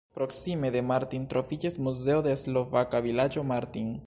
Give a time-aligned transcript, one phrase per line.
[0.19, 3.99] Proksime de Martin troviĝas Muzeo de slovaka vilaĝo Martin.